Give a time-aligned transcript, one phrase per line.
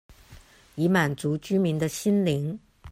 [0.73, 2.57] 以滿足居民的心靈